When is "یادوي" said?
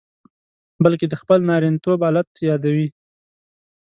2.49-2.87